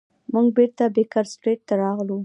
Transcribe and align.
موږ 0.33 0.47
بیرته 0.57 0.83
بیکر 0.95 1.25
سټریټ 1.33 1.59
ته 1.67 1.73
راغلو. 1.83 2.17